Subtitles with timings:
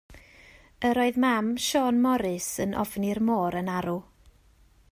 [0.89, 3.99] Yr oedd mam Siôn Morys yn ofni'r môr yn arw.